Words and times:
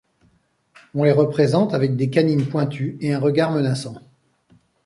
On 0.95 1.03
les 1.03 1.11
représente 1.11 1.75
avec 1.75 1.95
des 1.95 2.09
canines 2.09 2.47
pointues 2.47 2.97
et 3.01 3.13
un 3.13 3.19
regard 3.19 3.51
menaçant. 3.51 3.93